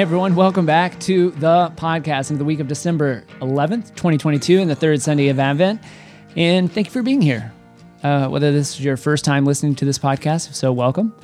Everyone, 0.00 0.34
welcome 0.34 0.64
back 0.64 0.98
to 1.00 1.30
the 1.32 1.70
podcast 1.76 2.30
in 2.30 2.38
the 2.38 2.44
week 2.46 2.58
of 2.58 2.66
December 2.66 3.22
11th, 3.42 3.88
2022, 3.96 4.58
and 4.58 4.70
the 4.70 4.74
third 4.74 5.02
Sunday 5.02 5.28
of 5.28 5.38
Advent. 5.38 5.82
And 6.34 6.72
thank 6.72 6.86
you 6.86 6.90
for 6.90 7.02
being 7.02 7.20
here. 7.20 7.52
Uh, 8.02 8.26
whether 8.28 8.50
this 8.50 8.70
is 8.70 8.80
your 8.82 8.96
first 8.96 9.26
time 9.26 9.44
listening 9.44 9.74
to 9.74 9.84
this 9.84 9.98
podcast, 9.98 10.54
so 10.54 10.72
welcome, 10.72 11.14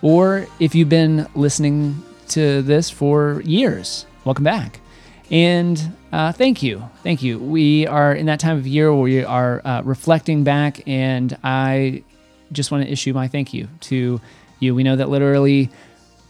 or 0.00 0.46
if 0.58 0.74
you've 0.74 0.88
been 0.88 1.26
listening 1.34 2.02
to 2.28 2.62
this 2.62 2.88
for 2.88 3.42
years, 3.44 4.06
welcome 4.24 4.42
back. 4.42 4.80
And 5.30 5.94
uh, 6.10 6.32
thank 6.32 6.62
you. 6.62 6.82
Thank 7.02 7.22
you. 7.22 7.38
We 7.38 7.86
are 7.88 8.14
in 8.14 8.24
that 8.24 8.40
time 8.40 8.56
of 8.56 8.66
year 8.66 8.90
where 8.90 9.02
we 9.02 9.22
are 9.22 9.60
uh, 9.66 9.82
reflecting 9.82 10.44
back, 10.44 10.80
and 10.88 11.36
I 11.44 12.02
just 12.52 12.70
want 12.70 12.84
to 12.86 12.90
issue 12.90 13.12
my 13.12 13.28
thank 13.28 13.52
you 13.52 13.68
to 13.80 14.18
you. 14.60 14.74
We 14.74 14.82
know 14.82 14.96
that 14.96 15.10
literally 15.10 15.68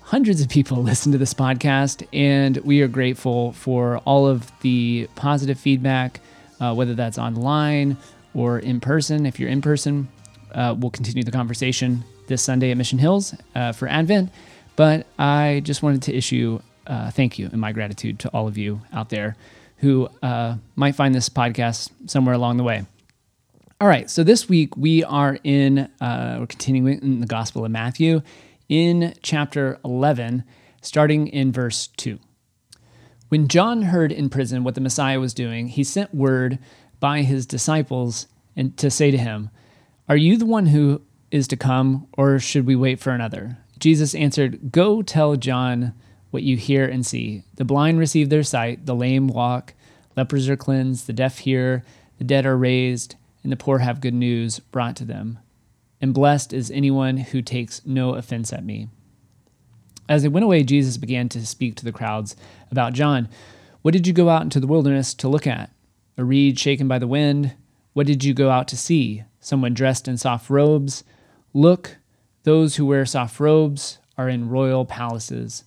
hundreds 0.05 0.41
of 0.41 0.49
people 0.49 0.83
listen 0.83 1.13
to 1.13 1.19
this 1.19 1.35
podcast, 1.35 2.07
and 2.13 2.59
we 2.59 2.83
are 2.83 2.89
grateful 2.89 3.53
for 3.53 3.99
all 3.99 4.27
of 4.27 4.51
the 4.61 5.09
positive 5.17 5.59
feedback, 5.59 6.21
uh, 6.61 6.75
whether 6.75 6.95
that's 6.95 7.19
online 7.19 7.97
or 8.35 8.59
in 8.59 8.81
person. 8.81 9.27
If 9.27 9.41
you're 9.41 9.51
in 9.51 9.63
person, 9.63 10.09
uh, 10.53 10.75
we'll 10.79 10.91
continue 10.91 11.25
the 11.25 11.33
conversation 11.33 12.05
this 12.27 12.43
Sunday 12.43 12.71
at 12.71 12.77
Mission 12.77 12.99
Hills 12.99 13.35
uh, 13.55 13.73
for 13.73 13.89
Advent. 13.89 14.31
But 14.77 15.07
I 15.19 15.61
just 15.65 15.83
wanted 15.83 16.03
to 16.03 16.15
issue 16.15 16.61
uh, 16.87 17.11
thank 17.11 17.39
you 17.39 17.49
and 17.51 17.61
my 17.61 17.73
gratitude 17.73 18.19
to 18.21 18.29
all 18.31 18.47
of 18.47 18.59
you 18.59 18.83
out 18.93 19.09
there 19.09 19.37
who 19.79 20.09
uh, 20.23 20.57
might 20.77 20.95
find 20.95 21.15
this 21.15 21.29
podcast 21.29 21.91
somewhere 22.07 22.35
along 22.35 22.57
the 22.57 22.65
way. 22.65 22.85
All 23.81 23.89
right, 23.89 24.09
so 24.09 24.23
this 24.23 24.49
week 24.49 24.77
we 24.77 25.05
are 25.05 25.39
in, 25.45 25.91
uh, 26.01 26.37
we're 26.41 26.47
continuing 26.47 27.03
in 27.03 27.21
the 27.21 27.27
Gospel 27.27 27.65
of 27.65 27.71
Matthew 27.71 28.23
in 28.75 29.15
chapter 29.23 29.79
11, 29.85 30.43
starting 30.83 31.29
in 31.29 31.53
verse 31.53 31.87
2. 31.97 32.19
When 33.29 33.47
John 33.47 33.83
heard 33.83 34.11
in 34.11 34.29
prison 34.29 34.65
what 34.65 34.75
the 34.75 34.81
Messiah 34.81 35.21
was 35.21 35.33
doing, 35.33 35.69
he 35.69 35.85
sent 35.85 36.13
word 36.13 36.59
by 36.99 37.23
his 37.23 37.47
disciples 37.47 38.27
and 38.57 38.77
to 38.79 38.91
say 38.91 39.13
to 39.13 39.17
him, 39.17 39.51
Are 40.09 40.17
you 40.17 40.37
the 40.37 40.45
one 40.45 40.67
who 40.67 41.03
is 41.31 41.47
to 41.49 41.57
come, 41.57 42.09
or 42.19 42.41
should 42.41 42.67
we 42.67 42.75
wait 42.75 42.99
for 42.99 43.11
another? 43.11 43.59
Jesus 43.79 44.13
answered, 44.13 44.73
Go 44.73 45.03
tell 45.03 45.37
John 45.37 45.95
what 46.33 46.43
you 46.43 46.57
hear 46.57 46.85
and 46.85 47.07
see. 47.07 47.45
The 47.55 47.65
blind 47.65 48.01
receive 48.01 48.29
their 48.29 48.43
sight, 48.43 48.87
the 48.87 48.97
lame 48.97 49.29
walk, 49.29 49.75
lepers 50.17 50.49
are 50.49 50.57
cleansed, 50.57 51.07
the 51.07 51.13
deaf 51.13 51.39
hear, 51.39 51.85
the 52.19 52.25
dead 52.25 52.45
are 52.45 52.57
raised, 52.57 53.15
and 53.45 53.53
the 53.53 53.57
poor 53.57 53.79
have 53.79 54.01
good 54.01 54.15
news 54.15 54.59
brought 54.59 54.97
to 54.97 55.05
them 55.05 55.39
and 56.01 56.15
blessed 56.15 56.53
is 56.53 56.71
anyone 56.71 57.17
who 57.19 57.43
takes 57.43 57.85
no 57.85 58.15
offense 58.15 58.53
at 58.53 58.65
me. 58.65 58.89
As 60.09 60.23
they 60.23 60.29
went 60.29 60.45
away, 60.45 60.63
Jesus 60.63 60.97
began 60.97 61.29
to 61.31 61.47
speak 61.47 61.77
to 61.77 61.85
the 61.85 61.93
crowds 61.93 62.37
about 62.71 62.93
John. 62.93 63.29
What 63.83 63.93
did 63.93 64.07
you 64.07 64.13
go 64.13 64.29
out 64.29 64.43
into 64.43 64.61
the 64.61 64.67
wilderness 64.67 65.15
to 65.15 65.29
look 65.29 65.47
at? 65.47 65.71
A 66.17 66.25
reed 66.25 66.59
shaken 66.59 66.89
by 66.89 66.99
the 66.99 67.07
wind? 67.07 67.55
What 67.95 68.07
did 68.07 68.23
you 68.25 68.35
go 68.35 68.51
out 68.51 68.69
to 68.69 68.77
see? 68.77 69.25
Someone 69.41 69.75
dressed 69.75 70.07
in 70.09 70.19
soft 70.19 70.51
robes? 70.51 71.05
Look, 71.53 71.97
those 72.43 72.77
who 72.77 72.87
wear 72.87 73.07
soft 73.07 73.41
robes 73.41 73.99
are 74.19 74.29
in 74.29 74.49
royal 74.49 74.85
palaces. 74.85 75.65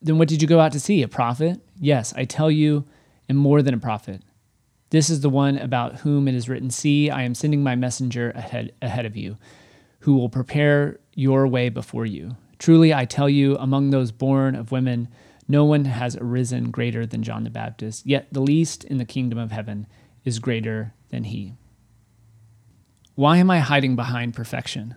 Then 0.00 0.18
what 0.18 0.28
did 0.28 0.42
you 0.42 0.48
go 0.48 0.60
out 0.60 0.72
to 0.72 0.80
see? 0.80 1.02
A 1.02 1.08
prophet? 1.08 1.60
Yes, 1.78 2.12
I 2.16 2.24
tell 2.24 2.50
you, 2.50 2.84
and 3.28 3.38
more 3.38 3.62
than 3.62 3.74
a 3.74 3.78
prophet. 3.78 4.22
This 4.92 5.08
is 5.08 5.22
the 5.22 5.30
one 5.30 5.56
about 5.56 6.00
whom 6.00 6.28
it 6.28 6.34
is 6.34 6.50
written, 6.50 6.68
See, 6.68 7.08
I 7.08 7.22
am 7.22 7.34
sending 7.34 7.62
my 7.62 7.74
messenger 7.74 8.30
ahead, 8.32 8.74
ahead 8.82 9.06
of 9.06 9.16
you, 9.16 9.38
who 10.00 10.14
will 10.14 10.28
prepare 10.28 11.00
your 11.14 11.46
way 11.46 11.70
before 11.70 12.04
you. 12.04 12.36
Truly, 12.58 12.92
I 12.92 13.06
tell 13.06 13.26
you, 13.26 13.56
among 13.56 13.88
those 13.88 14.12
born 14.12 14.54
of 14.54 14.70
women, 14.70 15.08
no 15.48 15.64
one 15.64 15.86
has 15.86 16.14
arisen 16.16 16.70
greater 16.70 17.06
than 17.06 17.22
John 17.22 17.44
the 17.44 17.48
Baptist, 17.48 18.04
yet 18.04 18.28
the 18.32 18.42
least 18.42 18.84
in 18.84 18.98
the 18.98 19.06
kingdom 19.06 19.38
of 19.38 19.50
heaven 19.50 19.86
is 20.26 20.38
greater 20.38 20.92
than 21.08 21.24
he. 21.24 21.54
Why 23.14 23.38
am 23.38 23.50
I 23.50 23.60
hiding 23.60 23.96
behind 23.96 24.34
perfection? 24.34 24.94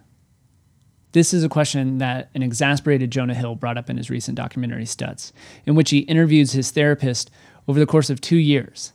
This 1.13 1.33
is 1.33 1.45
a 1.45 1.49
question 1.49 1.99
that 1.99 2.31
an 2.35 2.43
exasperated 2.43 3.11
Jonah 3.11 3.33
Hill 3.33 3.55
brought 3.55 3.77
up 3.77 3.89
in 3.89 3.95
his 3.95 4.09
recent 4.09 4.35
documentary 4.35 4.83
Stutz, 4.83 5.31
in 5.65 5.73
which 5.73 5.91
he 5.91 5.99
interviews 5.99 6.51
his 6.51 6.71
therapist 6.71 7.31
over 7.65 7.79
the 7.79 7.85
course 7.85 8.09
of 8.09 8.19
two 8.19 8.35
years. 8.35 8.91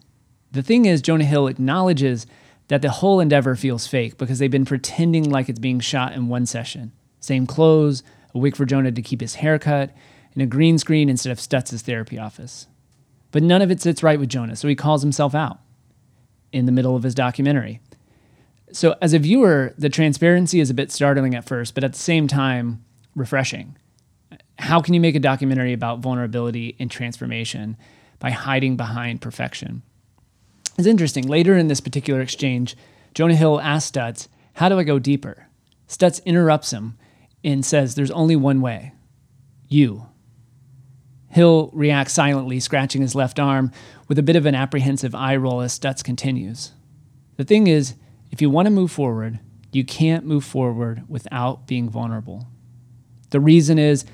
The 0.52 0.62
thing 0.62 0.84
is, 0.84 1.02
Jonah 1.02 1.24
Hill 1.24 1.46
acknowledges 1.46 2.26
that 2.68 2.82
the 2.82 2.90
whole 2.90 3.20
endeavor 3.20 3.56
feels 3.56 3.86
fake 3.86 4.18
because 4.18 4.38
they've 4.38 4.50
been 4.50 4.64
pretending 4.64 5.28
like 5.28 5.48
it's 5.48 5.58
being 5.58 5.80
shot 5.80 6.12
in 6.12 6.28
one 6.28 6.46
session. 6.46 6.92
Same 7.20 7.46
clothes, 7.46 8.02
a 8.34 8.38
wig 8.38 8.56
for 8.56 8.64
Jonah 8.64 8.92
to 8.92 9.02
keep 9.02 9.20
his 9.20 9.36
hair 9.36 9.58
cut, 9.58 9.94
and 10.34 10.42
a 10.42 10.46
green 10.46 10.78
screen 10.78 11.08
instead 11.08 11.30
of 11.30 11.40
Stutz's 11.40 11.82
therapy 11.82 12.18
office. 12.18 12.66
But 13.32 13.42
none 13.42 13.62
of 13.62 13.70
it 13.70 13.80
sits 13.80 14.02
right 14.02 14.18
with 14.18 14.28
Jonah, 14.28 14.56
so 14.56 14.68
he 14.68 14.74
calls 14.74 15.02
himself 15.02 15.34
out 15.34 15.58
in 16.52 16.66
the 16.66 16.72
middle 16.72 16.96
of 16.96 17.02
his 17.02 17.14
documentary. 17.14 17.80
So, 18.72 18.96
as 19.02 19.12
a 19.12 19.18
viewer, 19.18 19.74
the 19.76 19.88
transparency 19.88 20.60
is 20.60 20.70
a 20.70 20.74
bit 20.74 20.92
startling 20.92 21.34
at 21.34 21.44
first, 21.44 21.74
but 21.74 21.84
at 21.84 21.92
the 21.92 21.98
same 21.98 22.28
time, 22.28 22.84
refreshing. 23.16 23.76
How 24.58 24.80
can 24.80 24.94
you 24.94 25.00
make 25.00 25.16
a 25.16 25.20
documentary 25.20 25.72
about 25.72 26.00
vulnerability 26.00 26.76
and 26.78 26.90
transformation 26.90 27.76
by 28.20 28.30
hiding 28.30 28.76
behind 28.76 29.20
perfection? 29.20 29.82
It's 30.78 30.86
interesting. 30.86 31.26
Later 31.26 31.56
in 31.56 31.68
this 31.68 31.80
particular 31.80 32.20
exchange, 32.20 32.76
Jonah 33.14 33.36
Hill 33.36 33.60
asks 33.60 33.90
Stutz, 33.90 34.28
How 34.54 34.68
do 34.68 34.78
I 34.78 34.84
go 34.84 34.98
deeper? 34.98 35.46
Stutz 35.88 36.24
interrupts 36.24 36.72
him 36.72 36.96
and 37.44 37.64
says, 37.64 37.94
There's 37.94 38.10
only 38.10 38.36
one 38.36 38.60
way 38.60 38.92
you. 39.68 40.06
Hill 41.28 41.70
reacts 41.72 42.12
silently, 42.12 42.58
scratching 42.58 43.02
his 43.02 43.14
left 43.14 43.38
arm 43.38 43.70
with 44.08 44.18
a 44.18 44.22
bit 44.22 44.36
of 44.36 44.46
an 44.46 44.54
apprehensive 44.54 45.14
eye 45.14 45.36
roll 45.36 45.60
as 45.60 45.78
Stutz 45.78 46.02
continues. 46.02 46.72
The 47.36 47.44
thing 47.44 47.68
is, 47.68 47.94
if 48.32 48.42
you 48.42 48.50
want 48.50 48.66
to 48.66 48.70
move 48.70 48.90
forward, 48.90 49.38
you 49.72 49.84
can't 49.84 50.26
move 50.26 50.44
forward 50.44 51.04
without 51.08 51.66
being 51.66 51.88
vulnerable. 51.88 52.48
The 53.30 53.40
reason 53.40 53.78
is 53.78 54.04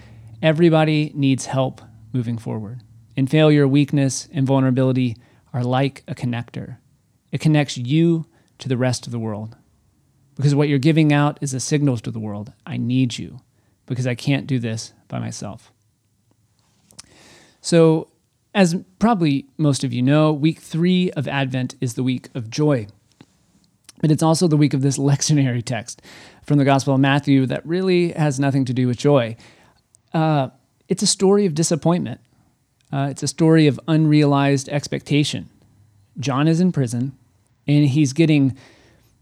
everybody 0.42 1.10
needs 1.14 1.46
help 1.46 1.80
moving 2.12 2.36
forward. 2.36 2.82
In 3.16 3.26
failure, 3.26 3.66
weakness, 3.66 4.28
and 4.32 4.46
vulnerability, 4.46 5.16
are 5.56 5.64
like 5.64 6.04
a 6.06 6.14
connector. 6.14 6.76
It 7.32 7.40
connects 7.40 7.78
you 7.78 8.26
to 8.58 8.68
the 8.68 8.76
rest 8.76 9.06
of 9.06 9.10
the 9.10 9.18
world. 9.18 9.56
Because 10.36 10.54
what 10.54 10.68
you're 10.68 10.78
giving 10.78 11.14
out 11.14 11.38
is 11.40 11.54
a 11.54 11.60
signal 11.60 11.96
to 11.96 12.10
the 12.10 12.20
world 12.20 12.52
I 12.66 12.76
need 12.76 13.16
you, 13.16 13.40
because 13.86 14.06
I 14.06 14.14
can't 14.14 14.46
do 14.46 14.58
this 14.58 14.92
by 15.08 15.18
myself. 15.18 15.72
So, 17.62 18.08
as 18.54 18.76
probably 18.98 19.46
most 19.56 19.82
of 19.82 19.94
you 19.94 20.02
know, 20.02 20.30
week 20.30 20.60
three 20.60 21.10
of 21.12 21.26
Advent 21.26 21.74
is 21.80 21.94
the 21.94 22.02
week 22.02 22.28
of 22.34 22.50
joy. 22.50 22.86
But 24.02 24.10
it's 24.10 24.22
also 24.22 24.48
the 24.48 24.58
week 24.58 24.74
of 24.74 24.82
this 24.82 24.98
lectionary 25.10 25.64
text 25.64 26.02
from 26.44 26.58
the 26.58 26.66
Gospel 26.66 26.94
of 26.94 27.00
Matthew 27.00 27.46
that 27.46 27.64
really 27.66 28.12
has 28.12 28.38
nothing 28.38 28.66
to 28.66 28.74
do 28.74 28.86
with 28.86 28.98
joy. 28.98 29.36
Uh, 30.12 30.50
it's 30.86 31.02
a 31.02 31.06
story 31.06 31.46
of 31.46 31.54
disappointment. 31.54 32.20
Uh, 32.92 33.08
it's 33.10 33.22
a 33.22 33.28
story 33.28 33.66
of 33.66 33.80
unrealized 33.88 34.68
expectation. 34.68 35.48
John 36.18 36.48
is 36.48 36.60
in 36.60 36.72
prison 36.72 37.16
and 37.66 37.86
he's 37.86 38.12
getting 38.12 38.56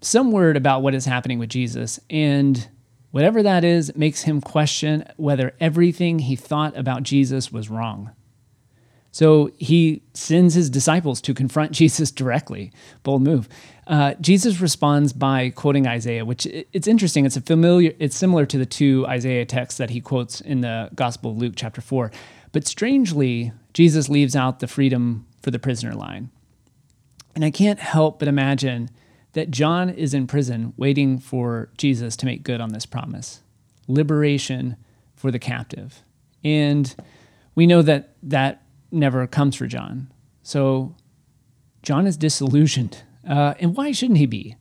some 0.01 0.33
word 0.33 0.57
about 0.57 0.83
what 0.83 0.95
is 0.95 1.07
happening 1.07 1.39
with 1.39 1.49
Jesus. 1.49 1.99
And 2.11 2.69
whatever 3.11 3.43
that 3.43 3.65
is 3.65 3.95
makes 3.97 4.23
him 4.23 4.41
question 4.41 5.05
whether 5.17 5.55
everything 5.61 6.21
he 6.21 6.37
thought 6.37 6.77
about 6.77 7.03
Jesus 7.03 7.51
was 7.51 7.71
wrong. 7.71 8.11
So 9.13 9.53
he 9.59 10.03
sends 10.13 10.55
his 10.55 10.69
disciples 10.69 11.21
to 11.23 11.35
confront 11.35 11.71
Jesus 11.81 12.11
directly. 12.11 12.73
Bold 13.05 13.23
move. 13.23 13.49
Uh, 13.87 14.15
Jesus 14.21 14.61
responds 14.61 15.13
by 15.13 15.51
quoting 15.51 15.87
Isaiah, 15.87 16.25
which 16.25 16.47
it's 16.47 16.89
interesting. 16.89 17.25
It's 17.25 17.37
a 17.37 17.41
familiar. 17.41 17.93
It's 17.99 18.17
similar 18.17 18.45
to 18.47 18.59
the 18.59 18.67
two 18.67 19.07
Isaiah 19.07 19.45
texts 19.45 19.79
that 19.79 19.91
he 19.91 20.01
quotes 20.01 20.41
in 20.41 20.63
the 20.63 20.91
Gospel 20.95 21.31
of 21.31 21.39
Luke, 21.39 21.53
chapter 21.55 21.81
four. 21.81 22.11
But 22.55 22.69
strangely, 22.69 23.53
Jesus 23.73 24.09
leaves 24.09 24.37
out 24.37 24.61
the 24.61 24.69
freedom 24.69 25.27
for 25.43 25.51
the 25.51 25.59
prisoner 25.59 25.93
line. 25.93 26.31
And 27.35 27.45
I 27.45 27.51
can't 27.51 27.81
help 27.81 28.21
but 28.21 28.29
imagine 28.29 28.91
that 29.33 29.51
John 29.51 29.91
is 29.91 30.15
in 30.15 30.29
prison 30.29 30.73
waiting 30.77 31.19
for 31.19 31.69
Jesus 31.77 32.17
to 32.17 32.27
make 32.27 32.45
good 32.45 32.61
on 32.61 32.71
this 32.71 32.87
promise 32.87 33.41
liberation 33.89 34.77
for 35.17 35.33
the 35.33 35.39
captive. 35.41 36.03
And 36.45 36.95
we 37.56 37.67
know 37.67 37.83
that 37.83 38.15
that 38.23 38.62
never 38.93 39.27
comes 39.27 39.56
for 39.56 39.67
John. 39.67 40.12
So 40.45 40.95
John 41.83 42.06
is 42.06 42.17
disillusioned. 42.17 43.03
Uh, 43.29 43.55
and 43.59 43.77
why 43.77 43.91
shouldn't 43.91 44.19
he 44.19 44.27
be? 44.27 44.55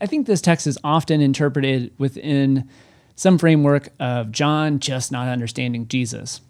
I 0.00 0.06
think 0.06 0.26
this 0.26 0.40
text 0.40 0.66
is 0.66 0.78
often 0.82 1.20
interpreted 1.20 1.92
within 1.96 2.68
some 3.14 3.38
framework 3.38 3.90
of 4.00 4.32
John 4.32 4.80
just 4.80 5.12
not 5.12 5.28
understanding 5.28 5.86
Jesus 5.86 6.40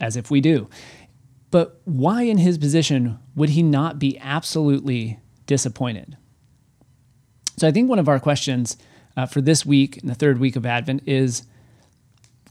as 0.00 0.16
if 0.16 0.30
we 0.30 0.40
do. 0.40 0.68
But 1.50 1.80
why, 1.84 2.22
in 2.22 2.38
his 2.38 2.58
position, 2.58 3.18
would 3.34 3.50
he 3.50 3.62
not 3.62 3.98
be 3.98 4.18
absolutely 4.18 5.20
disappointed? 5.46 6.16
So 7.56 7.66
I 7.66 7.72
think 7.72 7.88
one 7.88 7.98
of 7.98 8.08
our 8.08 8.20
questions 8.20 8.76
uh, 9.16 9.26
for 9.26 9.40
this 9.40 9.64
week, 9.64 9.98
and 9.98 10.10
the 10.10 10.14
third 10.14 10.38
week 10.38 10.56
of 10.56 10.66
Advent, 10.66 11.02
is 11.06 11.44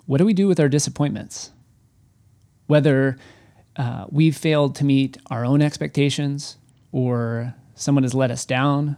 what 0.05 0.17
do 0.17 0.25
we 0.25 0.33
do 0.33 0.47
with 0.47 0.59
our 0.59 0.69
disappointments? 0.69 1.51
Whether 2.67 3.17
uh, 3.75 4.05
we've 4.09 4.35
failed 4.35 4.75
to 4.75 4.85
meet 4.85 5.17
our 5.29 5.45
own 5.45 5.61
expectations 5.61 6.57
or 6.91 7.53
someone 7.75 8.03
has 8.03 8.13
let 8.13 8.31
us 8.31 8.45
down, 8.45 8.97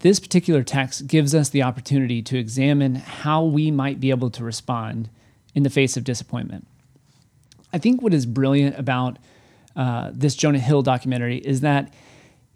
this 0.00 0.20
particular 0.20 0.62
text 0.62 1.06
gives 1.06 1.34
us 1.34 1.48
the 1.48 1.62
opportunity 1.62 2.22
to 2.22 2.38
examine 2.38 2.94
how 2.94 3.44
we 3.44 3.70
might 3.70 4.00
be 4.00 4.10
able 4.10 4.30
to 4.30 4.44
respond 4.44 5.10
in 5.54 5.62
the 5.62 5.70
face 5.70 5.96
of 5.96 6.04
disappointment. 6.04 6.66
I 7.74 7.78
think 7.78 8.02
what 8.02 8.14
is 8.14 8.24
brilliant 8.24 8.78
about 8.78 9.18
uh, 9.74 10.12
this 10.14 10.36
Jonah 10.36 10.60
Hill 10.60 10.82
documentary 10.82 11.38
is 11.38 11.62
that 11.62 11.92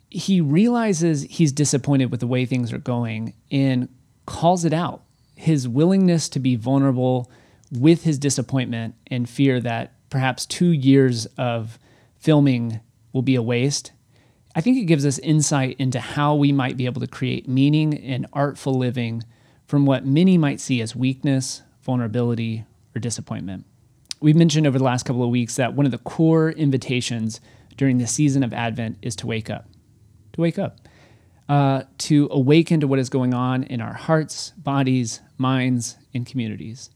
he 0.08 0.40
realizes 0.40 1.22
he's 1.22 1.50
disappointed 1.50 2.12
with 2.12 2.20
the 2.20 2.26
way 2.28 2.46
things 2.46 2.72
are 2.72 2.78
going 2.78 3.34
and 3.50 3.88
calls 4.26 4.64
it 4.64 4.72
out. 4.72 5.02
His 5.34 5.66
willingness 5.66 6.28
to 6.30 6.38
be 6.38 6.54
vulnerable 6.54 7.28
with 7.72 8.04
his 8.04 8.16
disappointment 8.16 8.94
and 9.08 9.28
fear 9.28 9.58
that 9.58 9.94
perhaps 10.08 10.46
two 10.46 10.70
years 10.70 11.26
of 11.36 11.80
filming 12.20 12.78
will 13.12 13.22
be 13.22 13.34
a 13.34 13.42
waste. 13.42 13.90
I 14.54 14.60
think 14.60 14.78
it 14.78 14.84
gives 14.84 15.04
us 15.04 15.18
insight 15.18 15.74
into 15.80 15.98
how 15.98 16.36
we 16.36 16.52
might 16.52 16.76
be 16.76 16.86
able 16.86 17.00
to 17.00 17.08
create 17.08 17.48
meaning 17.48 17.92
and 17.92 18.24
artful 18.32 18.74
living 18.74 19.24
from 19.66 19.84
what 19.84 20.06
many 20.06 20.38
might 20.38 20.60
see 20.60 20.80
as 20.80 20.94
weakness, 20.94 21.62
vulnerability, 21.82 22.64
or 22.94 23.00
disappointment. 23.00 23.64
We've 24.20 24.36
mentioned 24.36 24.66
over 24.66 24.78
the 24.78 24.84
last 24.84 25.04
couple 25.04 25.22
of 25.22 25.30
weeks 25.30 25.56
that 25.56 25.74
one 25.74 25.86
of 25.86 25.92
the 25.92 25.98
core 25.98 26.50
invitations 26.50 27.40
during 27.76 27.98
the 27.98 28.06
season 28.06 28.42
of 28.42 28.52
Advent 28.52 28.98
is 29.02 29.14
to 29.16 29.26
wake 29.26 29.48
up 29.48 29.66
to 30.38 30.42
wake 30.42 30.58
up, 30.58 30.78
uh, 31.48 31.82
to 31.98 32.28
awaken 32.30 32.80
to 32.80 32.86
what 32.86 33.00
is 33.00 33.10
going 33.10 33.34
on 33.34 33.64
in 33.64 33.80
our 33.80 33.92
hearts, 33.92 34.50
bodies, 34.56 35.20
minds, 35.36 35.96
and 36.14 36.24
communities. 36.24 36.90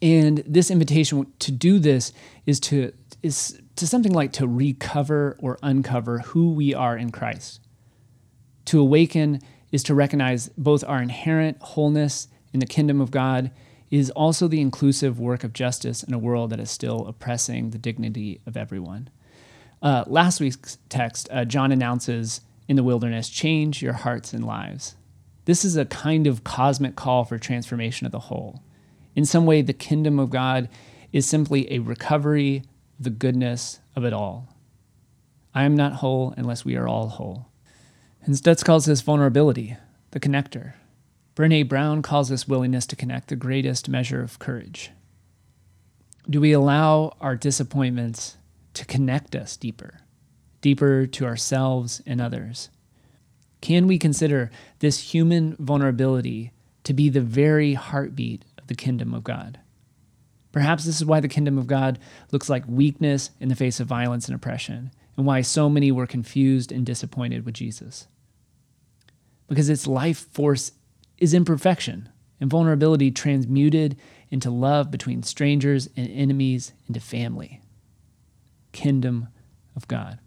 And 0.00 0.42
this 0.46 0.70
invitation 0.70 1.26
to 1.40 1.52
do 1.52 1.78
this 1.78 2.12
is 2.46 2.58
to 2.60 2.92
is 3.22 3.60
to 3.76 3.86
something 3.86 4.12
like 4.12 4.32
to 4.32 4.48
recover 4.48 5.36
or 5.38 5.58
uncover 5.62 6.20
who 6.20 6.52
we 6.52 6.74
are 6.74 6.96
in 6.96 7.12
Christ. 7.12 7.60
To 8.66 8.80
awaken 8.80 9.40
is 9.70 9.82
to 9.84 9.94
recognize 9.94 10.48
both 10.58 10.82
our 10.84 11.00
inherent 11.00 11.58
wholeness 11.60 12.28
in 12.52 12.60
the 12.60 12.66
kingdom 12.66 13.00
of 13.00 13.10
God 13.10 13.50
is 13.92 14.10
also 14.12 14.48
the 14.48 14.62
inclusive 14.62 15.20
work 15.20 15.44
of 15.44 15.52
justice 15.52 16.02
in 16.02 16.14
a 16.14 16.18
world 16.18 16.48
that 16.48 16.58
is 16.58 16.70
still 16.70 17.06
oppressing 17.06 17.70
the 17.70 17.78
dignity 17.78 18.40
of 18.46 18.56
everyone. 18.56 19.10
Uh, 19.82 20.02
last 20.06 20.40
week's 20.40 20.78
text, 20.88 21.28
uh, 21.30 21.44
John 21.44 21.70
announces 21.70 22.40
in 22.66 22.76
the 22.76 22.82
wilderness, 22.82 23.28
change 23.28 23.82
your 23.82 23.92
hearts 23.92 24.32
and 24.32 24.46
lives. 24.46 24.96
This 25.44 25.62
is 25.62 25.76
a 25.76 25.84
kind 25.84 26.26
of 26.26 26.42
cosmic 26.42 26.96
call 26.96 27.24
for 27.24 27.36
transformation 27.36 28.06
of 28.06 28.12
the 28.12 28.18
whole. 28.18 28.62
In 29.14 29.26
some 29.26 29.44
way, 29.44 29.60
the 29.60 29.74
kingdom 29.74 30.18
of 30.18 30.30
God 30.30 30.70
is 31.12 31.26
simply 31.26 31.70
a 31.70 31.80
recovery 31.80 32.62
the 32.98 33.10
goodness 33.10 33.80
of 33.94 34.06
it 34.06 34.14
all. 34.14 34.48
I 35.54 35.64
am 35.64 35.76
not 35.76 35.94
whole 35.96 36.32
unless 36.38 36.64
we 36.64 36.76
are 36.76 36.88
all 36.88 37.08
whole. 37.08 37.48
And 38.24 38.34
Stutz 38.36 38.64
calls 38.64 38.86
this 38.86 39.02
vulnerability, 39.02 39.76
the 40.12 40.20
connector. 40.20 40.74
Brene 41.34 41.66
Brown 41.68 42.02
calls 42.02 42.28
this 42.28 42.46
willingness 42.46 42.84
to 42.86 42.96
connect 42.96 43.28
the 43.28 43.36
greatest 43.36 43.88
measure 43.88 44.20
of 44.20 44.38
courage. 44.38 44.90
Do 46.28 46.40
we 46.40 46.52
allow 46.52 47.16
our 47.20 47.36
disappointments 47.36 48.36
to 48.74 48.84
connect 48.84 49.34
us 49.34 49.56
deeper, 49.56 50.00
deeper 50.60 51.06
to 51.06 51.24
ourselves 51.24 52.02
and 52.06 52.20
others? 52.20 52.68
Can 53.62 53.86
we 53.86 53.98
consider 53.98 54.50
this 54.80 55.14
human 55.14 55.56
vulnerability 55.58 56.52
to 56.84 56.92
be 56.92 57.08
the 57.08 57.20
very 57.20 57.74
heartbeat 57.74 58.44
of 58.58 58.66
the 58.66 58.74
kingdom 58.74 59.14
of 59.14 59.24
God? 59.24 59.58
Perhaps 60.52 60.84
this 60.84 60.96
is 60.96 61.04
why 61.06 61.20
the 61.20 61.28
kingdom 61.28 61.56
of 61.56 61.66
God 61.66 61.98
looks 62.30 62.50
like 62.50 62.64
weakness 62.68 63.30
in 63.40 63.48
the 63.48 63.56
face 63.56 63.80
of 63.80 63.86
violence 63.86 64.26
and 64.26 64.34
oppression, 64.34 64.90
and 65.16 65.24
why 65.24 65.40
so 65.40 65.70
many 65.70 65.90
were 65.90 66.06
confused 66.06 66.70
and 66.70 66.84
disappointed 66.84 67.46
with 67.46 67.54
Jesus. 67.54 68.06
Because 69.48 69.70
its 69.70 69.86
life 69.86 70.26
force 70.32 70.72
is 71.22 71.32
imperfection 71.32 72.08
and 72.40 72.50
vulnerability 72.50 73.12
transmuted 73.12 73.96
into 74.28 74.50
love 74.50 74.90
between 74.90 75.22
strangers 75.22 75.88
and 75.96 76.10
enemies 76.10 76.72
into 76.88 76.98
family 76.98 77.60
kingdom 78.72 79.28
of 79.76 79.86
God. 79.86 80.18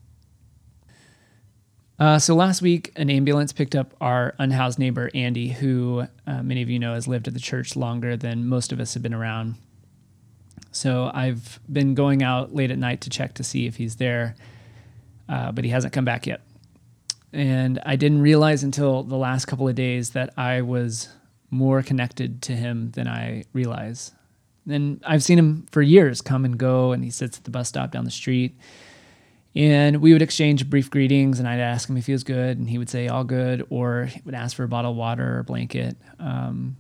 Uh, 2.00 2.18
so 2.18 2.34
last 2.34 2.62
week, 2.62 2.94
an 2.96 3.10
ambulance 3.10 3.52
picked 3.52 3.76
up 3.76 3.94
our 4.00 4.36
unhoused 4.40 4.80
neighbor, 4.80 5.10
Andy, 5.14 5.50
who 5.50 6.08
uh, 6.26 6.44
many 6.44 6.62
of 6.62 6.70
you 6.70 6.80
know 6.80 6.94
has 6.94 7.08
lived 7.10 7.28
at 7.28 7.34
the 7.34 7.40
church 7.40 7.76
longer 7.76 8.16
than 8.16 8.48
most 8.48 8.72
of 8.72 8.80
us 8.80 8.94
have 8.94 9.04
been 9.04 9.14
around. 9.14 9.56
So 10.72 11.12
I've 11.14 11.60
been 11.72 11.94
going 11.94 12.24
out 12.24 12.54
late 12.54 12.72
at 12.72 12.78
night 12.78 13.02
to 13.02 13.10
check 13.10 13.34
to 13.36 13.44
see 13.44 13.66
if 13.66 13.76
he's 13.76 13.98
there, 13.98 14.36
uh, 15.28 15.52
but 15.52 15.66
he 15.66 15.72
hasn't 15.72 15.92
come 15.92 16.06
back 16.06 16.26
yet. 16.28 16.45
And 17.36 17.82
I 17.86 17.98
didn't 17.98 18.22
realize 18.22 18.64
until 18.64 19.04
the 19.04 19.18
last 19.18 19.46
couple 19.46 19.68
of 19.68 19.76
days 19.76 20.12
that 20.12 20.34
I 20.38 20.62
was 20.62 21.10
more 21.50 21.84
connected 21.84 22.42
to 22.44 22.54
him 22.54 22.92
than 22.92 23.10
I 23.10 23.44
realize. 23.52 24.14
And 24.70 25.04
I've 25.06 25.22
seen 25.22 25.38
him 25.38 25.66
for 25.70 25.82
years 25.82 26.22
come 26.22 26.46
and 26.46 26.58
go, 26.58 26.94
and 26.94 27.04
he 27.04 27.10
sits 27.10 27.38
at 27.38 27.44
the 27.44 27.52
bus 27.52 27.68
stop 27.68 27.92
down 27.92 28.06
the 28.06 28.10
street. 28.12 28.58
And 29.54 29.98
we 29.98 30.14
would 30.14 30.22
exchange 30.22 30.70
brief 30.70 30.90
greetings, 30.90 31.38
and 31.40 31.48
I'd 31.48 31.60
ask 31.60 31.90
him 31.90 31.98
if 31.98 32.06
he 32.06 32.14
was 32.14 32.24
good, 32.24 32.58
and 32.58 32.70
he 32.70 32.78
would 32.78 32.90
say, 32.90 33.10
All 33.10 33.26
good, 33.26 33.68
or 33.70 34.06
he 34.06 34.22
would 34.24 34.34
ask 34.34 34.56
for 34.56 34.64
a 34.64 34.70
bottle 34.70 34.92
of 34.92 34.98
water 34.98 35.40
or 35.40 35.44
blanket. 35.44 35.98
Um, 36.20 36.78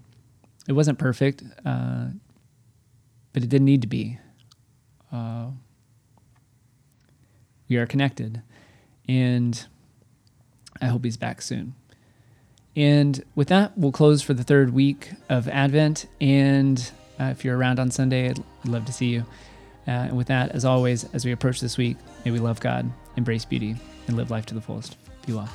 it 0.69 0.71
wasn't 0.71 0.99
perfect, 0.99 1.43
uh, 1.65 2.05
but 3.33 3.43
it 3.43 3.49
didn't 3.49 3.65
need 3.65 3.81
to 3.81 3.87
be. 3.87 4.19
Uh, 5.11 5.47
we 7.67 7.75
are 7.75 7.85
connected, 7.85 8.41
and 9.09 9.67
I 10.81 10.87
hope 10.87 11.03
he's 11.03 11.17
back 11.17 11.41
soon. 11.41 11.75
And 12.75 13.23
with 13.35 13.47
that, 13.47 13.77
we'll 13.77 13.91
close 13.91 14.21
for 14.21 14.33
the 14.33 14.43
third 14.43 14.73
week 14.73 15.11
of 15.29 15.47
Advent. 15.47 16.07
And 16.19 16.91
uh, 17.19 17.25
if 17.25 17.45
you're 17.45 17.57
around 17.57 17.79
on 17.79 17.91
Sunday, 17.91 18.29
I'd 18.29 18.43
love 18.65 18.85
to 18.85 18.93
see 18.93 19.07
you. 19.07 19.25
Uh, 19.87 19.91
and 19.91 20.17
with 20.17 20.27
that, 20.27 20.51
as 20.51 20.65
always, 20.65 21.05
as 21.13 21.25
we 21.25 21.31
approach 21.31 21.61
this 21.61 21.77
week, 21.77 21.97
may 22.25 22.31
we 22.31 22.39
love 22.39 22.59
God, 22.59 22.91
embrace 23.15 23.45
beauty, 23.45 23.75
and 24.07 24.17
live 24.17 24.31
life 24.31 24.45
to 24.47 24.55
the 24.55 24.61
fullest. 24.61 24.97
Be 25.25 25.33
well. 25.33 25.49